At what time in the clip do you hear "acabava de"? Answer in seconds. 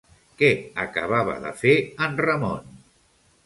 0.83-1.53